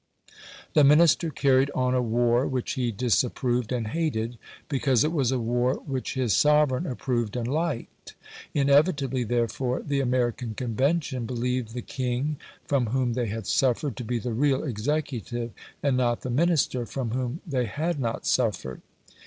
The 0.73 0.83
Minister 0.83 1.29
carried 1.29 1.69
on 1.75 1.93
a 1.93 2.01
war 2.01 2.47
which 2.47 2.71
he 2.73 2.91
disapproved 2.91 3.71
and 3.71 3.89
hated, 3.89 4.39
because 4.67 5.03
it 5.03 5.11
was 5.11 5.31
a 5.31 5.37
war 5.37 5.75
which 5.85 6.15
his 6.15 6.35
sovereign 6.35 6.87
approved 6.87 7.35
and 7.35 7.47
liked. 7.47 8.15
Inevitably, 8.55 9.23
therefore, 9.23 9.83
the 9.85 9.99
American 9.99 10.55
Convention 10.55 11.27
believed 11.27 11.75
the 11.75 11.83
King, 11.83 12.37
from 12.65 12.87
whom 12.87 13.13
they 13.13 13.27
had 13.27 13.45
suffered, 13.45 13.95
to 13.97 14.03
be 14.03 14.17
the 14.17 14.33
real 14.33 14.63
executive, 14.63 15.51
and 15.83 15.97
not 15.97 16.21
the 16.21 16.31
Minister, 16.31 16.87
from 16.87 17.11
whom 17.11 17.41
they 17.45 17.65
had 17.65 17.99
not 17.99 18.25
suffered. 18.25 18.81